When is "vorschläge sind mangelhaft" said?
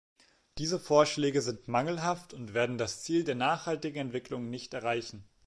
0.79-2.33